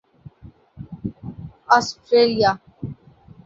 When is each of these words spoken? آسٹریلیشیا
آسٹریلیشیا 1.75 2.51